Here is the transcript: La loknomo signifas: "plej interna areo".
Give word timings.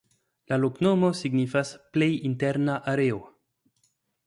La 0.51 0.57
loknomo 0.61 1.11
signifas: 1.19 1.75
"plej 1.97 2.09
interna 2.31 2.81
areo". 2.95 3.23